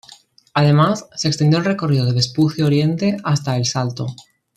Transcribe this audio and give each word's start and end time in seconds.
Además, 0.55 1.05
se 1.13 1.27
extendió 1.27 1.59
el 1.59 1.65
recorrido 1.65 2.07
de 2.07 2.13
Vespucio 2.13 2.65
Oriente 2.65 3.17
hasta 3.23 3.55
El 3.55 3.65
Salto. 3.67 4.07